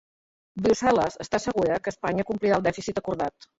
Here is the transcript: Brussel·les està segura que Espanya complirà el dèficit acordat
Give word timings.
Brussel·les 0.67 1.19
està 1.27 1.41
segura 1.45 1.79
que 1.85 1.95
Espanya 1.97 2.27
complirà 2.33 2.59
el 2.61 2.67
dèficit 2.71 3.07
acordat 3.07 3.49